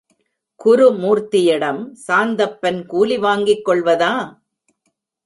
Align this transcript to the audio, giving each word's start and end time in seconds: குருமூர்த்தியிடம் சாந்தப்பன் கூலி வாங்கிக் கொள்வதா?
குருமூர்த்தியிடம் 0.59 1.81
சாந்தப்பன் 2.07 2.85
கூலி 2.85 3.17
வாங்கிக் 3.17 3.65
கொள்வதா? 3.65 4.13